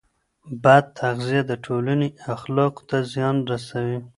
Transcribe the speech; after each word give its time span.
بد 0.63 0.85
تغذیه 0.99 1.41
د 1.47 1.51
ټولنې 1.65 2.09
اخلاقو 2.35 2.81
ته 2.89 2.97
زیان 3.13 3.35
رسوي. 3.51 3.97